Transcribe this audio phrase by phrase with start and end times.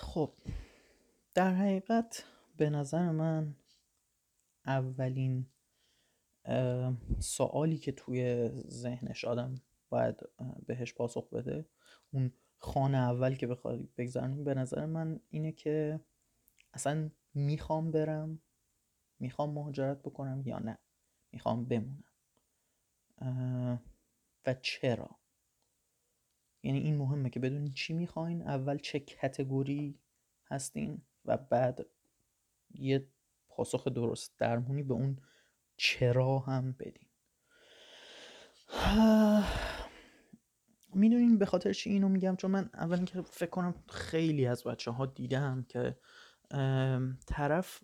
[0.00, 0.34] خب
[1.34, 2.24] در حقیقت
[2.56, 3.56] به نظر من
[4.66, 5.46] اولین
[7.18, 9.54] سوالی که توی ذهنش آدم
[9.88, 10.16] باید
[10.66, 11.68] بهش پاسخ بده
[12.10, 16.00] اون خانه اول که بخواد بگذاریم به نظر من اینه که
[16.72, 18.42] اصلا می‌خوام برم
[19.18, 20.78] می‌خوام مهاجرت بکنم یا نه؟
[21.32, 22.04] می‌خوام بمونم.
[24.46, 25.19] و چرا؟
[26.62, 28.42] یعنی این مهمه که بدونین چی می‌خواین.
[28.42, 29.98] اول چه کتگوری
[30.46, 31.86] هستین و بعد
[32.74, 33.06] یه
[33.48, 35.18] پاسخ درست درمونی به اون
[35.76, 37.06] چرا هم بدین.
[40.94, 44.90] می‌دونین به خاطر چی اینو میگم؟ چون من اول که فکر کنم خیلی از بچه
[44.90, 45.96] ها دیدم که
[47.26, 47.82] طرف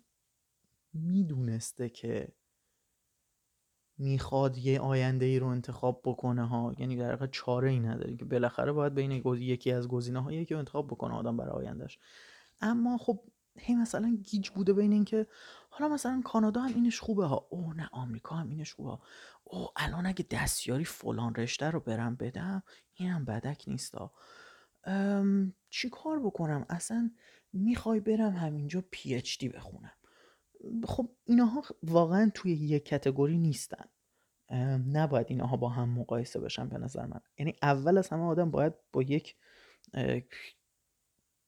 [0.93, 2.27] می‌دونسته که
[3.97, 6.73] می‌خواد یه آینده ای رو انتخاب بکنه ها.
[6.77, 10.53] یعنی در واقع چاره ای نداره که بالاخره باید بین یکی از گزینه ها یکی
[10.53, 11.99] رو انتخاب بکنه آدم برای آیندهش
[12.61, 13.23] اما خب
[13.59, 15.27] هی مثلا گیج بوده بین اینکه
[15.69, 17.47] حالا مثلا کانادا هم اینش خوبه ها.
[17.49, 18.97] او نه آمریکا هم اینش خوبه
[19.43, 24.11] او الان اگه دستیاری فلان رشته رو برم بدم اینم بدک نیستا
[25.69, 27.11] چی کار بکنم؟ اصلا
[27.53, 29.93] می‌خوای برم همینجا پی اچ دی بخونم.
[30.83, 33.85] خب اینها واقعا توی یک کتگوری نیستن.
[34.93, 37.19] نباید اینها با هم مقایسه بشن به نظر من.
[37.37, 39.35] یعنی اول از همه آدم باید با یک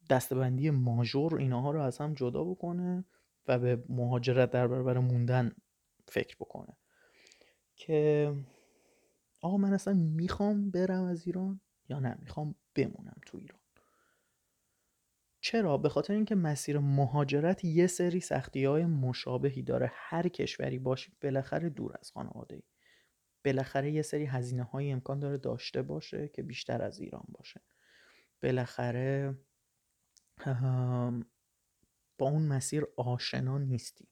[0.09, 3.05] دستبندی ماژور اینها رو از هم جدا بکنه
[3.47, 5.51] و به مهاجرت در برابر موندن
[6.07, 6.77] فکر بکنه.
[7.75, 8.33] که
[9.41, 13.59] آقا من اصلا می‌خوام برم از ایران یا نه؟ می‌خوام بمونم تو ایران.
[15.41, 19.91] چرا؟ به خاطر اینکه مسیر مهاجرت یه سری سختی های مشابهی داره.
[19.93, 22.61] هر کشوری باشی بالاخره دور از خانواده ای
[23.45, 27.61] بالاخره یه سری هزینه های امکان داره داشته باشه که بیشتر از ایران باشه.
[28.41, 29.37] بالاخره
[32.17, 34.07] با اون مسیر آشنا نیستی.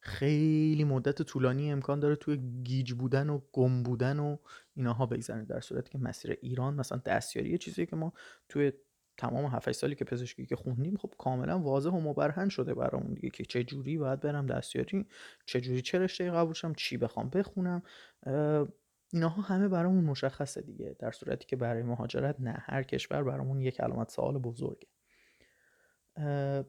[0.00, 4.36] خیلی مدت طولانی امکان داره توی گیج بودن و گم بودن و
[4.74, 8.12] ایناها بگذرنه در صورتی که مسیر ایران مثلا دستیاری یه چیزی که ما
[8.48, 8.72] توی
[9.20, 13.30] تمام 7 سالی که پزشکی که خوندیم خب کاملا واضح و مبرهن شده برامون دیگه
[13.30, 15.06] که چه جوری باید برم دستیاری
[15.46, 17.82] چه جوری چه رشته قبول شم چی بخوام بخونم.
[19.12, 23.80] اینها همه برامون مشخصه دیگه در صورتی که برای مهاجرت نه هر کشور برامون یک
[23.80, 24.88] علامت سوال بزرگه.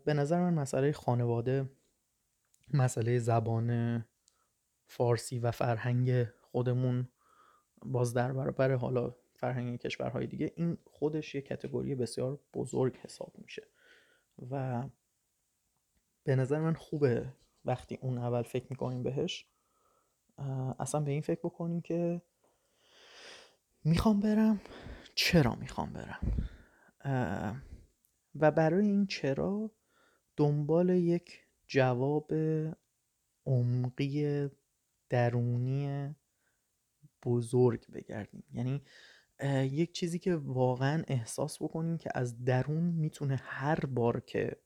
[0.06, 1.70] به نظر من مسئله خانواده
[2.74, 4.06] مسئله زبان
[4.88, 7.08] فارسی و فرهنگ خودمون
[7.86, 13.68] باز در برابر حالا فرهنگ کشورهای دیگه این خودش یه کتگوری بسیار بزرگ حساب میشه.
[14.52, 14.84] و
[16.24, 17.34] به نظر من خوبه
[17.66, 19.48] وقتی اون اول فکر می‌کنیم بهش.
[20.80, 22.22] اصلا به این فکر بکنیم که
[23.84, 24.62] می‌خوام برم
[25.16, 26.22] چرا می‌خوام برم؟
[28.36, 29.72] و برای این چرا
[30.38, 32.32] دنبال یک جواب
[33.46, 34.50] عمقی
[35.10, 36.16] درونی
[37.24, 38.44] بزرگ بگردیم.
[38.54, 38.82] یعنی
[39.50, 44.58] یک چیزی که واقعا احساس بکنیم که از درون می‌تونه هر بار که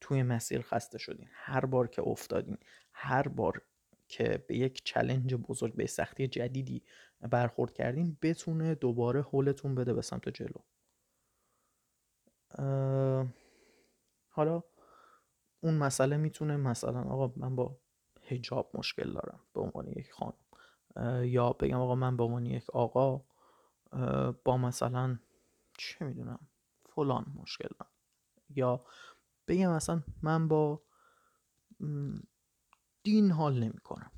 [0.00, 2.58] توی مسیر خسته شدین هر بار که افتادین
[2.92, 3.62] هر بار
[4.08, 6.82] که به یک چلنج بزرگ به سختی جدیدی
[7.20, 10.60] برخورد کردین بتونه دوباره حولتون بده به سمت جلو.
[14.28, 14.62] حالا
[15.60, 17.78] اون مسئله می‌تونه مثلا آقا من با
[18.28, 20.34] هجاب مشکل دارم به عنوان یک خانم
[21.24, 23.24] یا بگم آقا من به عنوان یک آقا
[24.44, 25.18] با مثلا
[25.78, 26.48] چه می‌دونم
[26.86, 27.92] فلان مشکل دارم.
[28.48, 28.84] یا
[29.48, 30.82] بگم مثلا من با
[33.02, 34.10] دین حال نمی کنم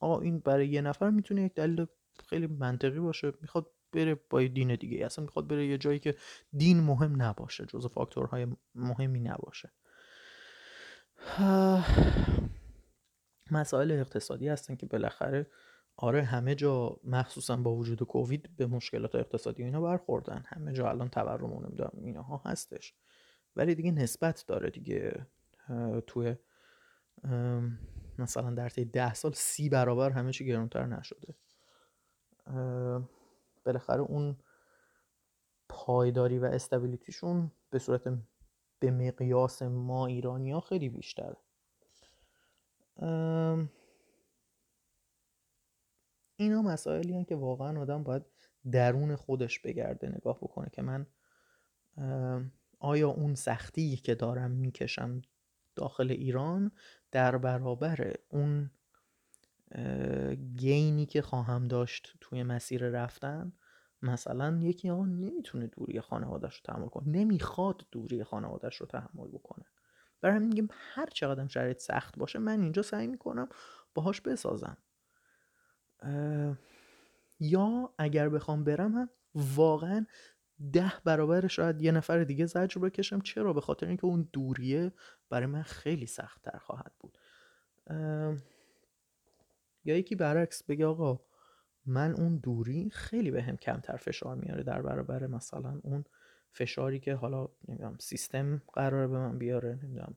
[0.00, 1.86] آقا این برای یه نفر می‌تونه یک دلیل
[2.26, 5.06] خیلی منطقی باشه می‌خواد بره با دین دیگه.
[5.06, 6.14] اصلا می‌خواد بره یه جایی که
[6.52, 9.72] دین مهم نباشه جز فاکتورهای مهمی نباشه.
[13.50, 15.46] مسائل اقتصادی هستن که بالاخره
[15.96, 20.42] آره همه جا مخصوصا با وجود کووید به مشکلات اقتصادی اینا برخوردن.
[20.46, 22.94] همه جا الان تورم و نمی‌دونم اینها هستش.
[23.56, 25.26] ولی دیگه نسبت داره دیگه
[26.06, 26.36] توی
[28.18, 31.34] مثلا در طی ده سال سی برابر همه چی گرونتر نشده.
[33.64, 34.36] بالاخره اون
[35.68, 38.02] پایداری و استابیلیتیشون به صورت
[38.78, 41.36] به مقیاس ما ایرانی ها خیلی بیشتره.
[46.36, 48.22] اینا مسائلی هن که واقعا آدم باید
[48.72, 51.06] درون خودش بگرده نگاه بکنه که من
[52.78, 55.22] آیا اون سختی که دارم می‌کشم
[55.76, 56.70] داخل ایران
[57.12, 58.70] در برابر اون
[60.56, 63.52] گینی که خواهم داشت توی مسیر رفتن؟
[64.02, 69.64] مثلا یکی آقا نمی‌تونه دوری خانوادهش رو تحمل کنه نمی‌خواد دوری خانوادهش رو تحمل بکنه.
[70.20, 73.48] برای میگم هر چقدر شرایط سخت باشه من اینجا سعی می‌کنم
[73.94, 74.76] باهاش بسازم.
[77.40, 80.06] یا اگر بخوام برم هم واقعا
[80.72, 83.20] ده برابر شاید یه نفر دیگه زجر بکشم.
[83.20, 84.92] چرا؟ به خاطر اینکه اون دوریه
[85.30, 87.18] برای من خیلی سخت تر خواهد بود.
[89.84, 91.20] یا یکی برعکس بگه آقا
[91.86, 96.04] من اون دوری خیلی به هم کمتر فشار میاره در برابر مثلا اون
[96.52, 100.16] فشاری که حالا نمی‌دونم سیستم قراره به من بیاره نمی‌دونم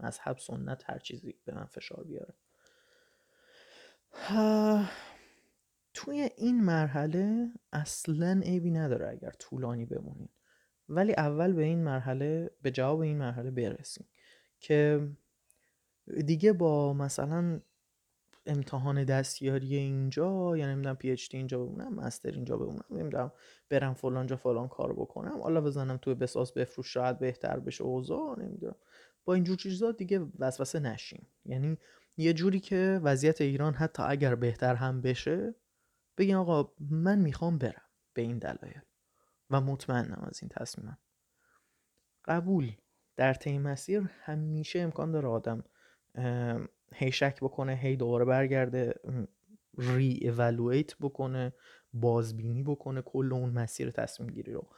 [0.00, 2.34] مذهب سنت هر چیزی به من فشار بیاره.
[5.94, 10.28] توی این مرحله اصلا عیبی نداره اگر طولانی بمونین.
[10.88, 14.06] ولی اول به این مرحله به جواب این مرحله برسیم
[14.60, 15.08] که
[16.26, 17.60] دیگه با مثلا
[18.46, 23.32] امتحان دستیاری اینجا یا نمی‌دونم پی اچ دی اینجا بمونم مستر اینجا بمونم نمی‌دونم
[23.68, 28.40] برم فلان جا فلان کار بکنم حالا بزنم توی بساز بفروش شاید بهتر بشه اوضاع
[28.40, 28.76] نمی‌دونم.
[29.24, 31.78] با اینجور چیزا دیگه وسوسه نشیم یعنی
[32.16, 35.54] یه جوری که وضعیت ایران حتی اگر بهتر هم بشه
[36.18, 38.80] بگین آقا من می‌خوام برم به این دلایل
[39.50, 40.98] و مطمئنم از این تصمیمم.
[42.24, 42.72] قبول
[43.16, 45.64] در طی مسیر همیشه امکان داره آدم
[46.94, 48.94] هی شک بکنه هی دوباره برگرده
[49.78, 51.52] ری ایوالویت بکنه
[51.92, 54.68] بازبینی بکنه کل اون مسیر تصمیم گیری رو.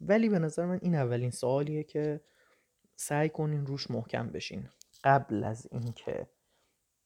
[0.00, 2.20] ولی به نظر من این اولین سوالیه که
[2.96, 4.68] سعی کنین روش محکم بشین.
[5.04, 6.26] قبل از اینکه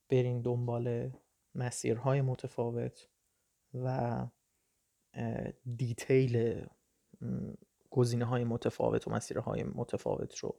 [0.09, 1.11] برین دنبال
[1.55, 3.09] مسیرهای متفاوت
[3.75, 4.27] و
[5.77, 6.67] دیتیل
[7.91, 10.57] گزینه های متفاوت و مسیرهای متفاوت رو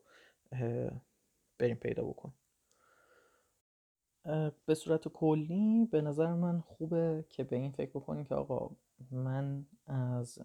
[1.60, 2.34] بریم پیدا بکن.
[4.66, 8.76] به صورت کلی به نظر من خوبه که به این فکر بکنیم که آقا
[9.12, 10.40] من از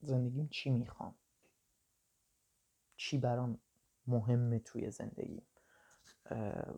[0.00, 1.14] زندگیم چی می‌خوام؟
[2.96, 3.58] چی برام
[4.06, 5.42] مهمه توی زندگی؟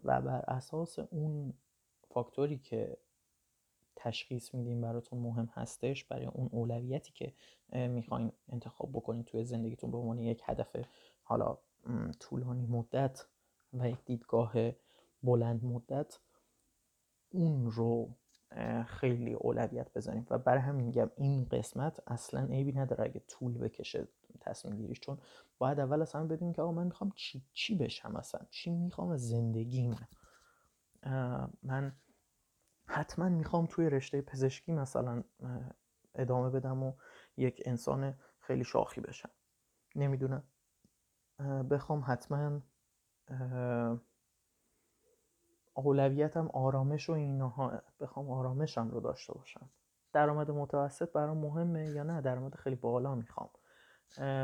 [0.05, 1.55] و بر اساس اون
[2.09, 2.97] فاکتوری که
[3.97, 7.33] تشخیص میدیم براتون مهم هستش برای اون اولویتی که
[7.89, 10.77] می‌خواین انتخاب بکنید توی زندگیتون به عنوان یک هدف
[11.23, 11.59] حالا
[12.21, 13.27] طولانی مدت
[13.73, 14.53] و یک دیدگاه
[15.23, 16.19] بلند مدت
[17.31, 18.11] اون رو
[18.87, 24.09] خیلی اولویت بزنیم و برای همین میگم این قسمت اصلا عیبی نداره اگه طول بکشه
[24.41, 25.19] تصمیم گیریش چون
[25.59, 29.29] باید اول اصلا بدونیم که آقا من می‌خوام چی, چی بشم اصلا؟ چی می‌خوام از
[29.29, 29.97] زندگیم
[31.62, 31.93] من؟
[32.87, 35.25] حتما می‌خوام توی رشته پزشکی مثلا
[36.15, 36.93] ادامه بدم و
[37.37, 39.31] یک انسان خیلی شاخی بشم.
[39.97, 40.43] نمی‌دونم.
[41.71, 42.61] بخوام حتما
[45.78, 49.70] اولویتم آرامش و اینها بخوام آرامشم رو داشته باشم.
[50.12, 53.50] درآمد متوسط برام مهمه یا نه؟ درآمد خیلی بالا می‌خوام.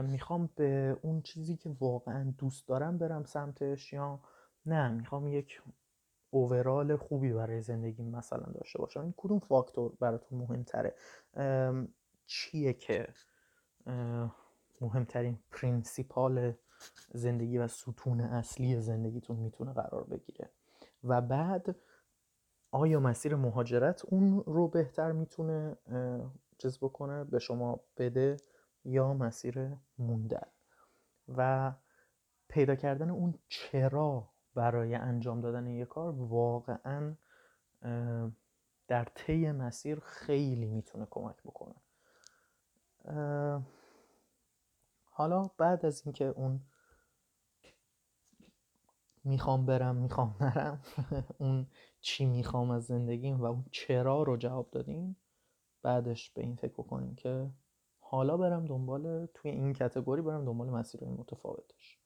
[0.03, 4.21] می‌خوام به اون چیزی که واقعا دوست دارم برم سمتش یا
[4.67, 5.63] نه؟ می‌خوام یک
[6.31, 9.01] اوورال خوبی برای زندگی مثلا داشته باشم.
[9.01, 10.95] این کدوم فاکتور براتون مهمتره؟
[12.27, 13.09] چیه که
[14.81, 16.53] مهمترین پرینسیپال
[17.15, 20.51] زندگی و ستون اصلی زندگیتون می‌تونه قرار بگیره.
[21.05, 21.77] و بعد
[22.71, 25.77] آیا مسیر مهاجرت اون رو بهتر می‌تونه
[26.59, 28.37] چیز بکنه به شما بده
[28.85, 30.47] یا مسیر موندن؟
[31.37, 31.73] و
[32.49, 37.15] پیدا کردن اون چرا برای انجام دادن یک کار واقعا
[38.89, 41.75] در طی مسیر خیلی می‌تونه کمک بکنه.
[45.11, 46.61] حالا بعد از اینکه اون
[49.25, 50.83] می‌خوام برم می‌خوام نرم.
[51.39, 51.67] اون
[52.01, 55.17] چی می‌خوام از زندگیم و اون چرا رو جواب دادیم.
[55.83, 57.51] بعدش به این فکر بکنیم که
[57.99, 61.99] حالا برم دنبال توی این کتگوری برم دنبال مسیرهای متفاوتش.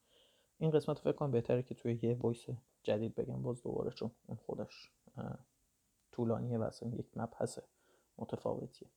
[0.58, 2.46] این قسمت فکر کنم بهتره که توی یه وایس
[2.82, 4.92] جدید بگم باز دوباره چون اون خودش
[6.12, 7.58] طولانیه و اصلا یک مبحث
[8.18, 8.88] متفاوتیه.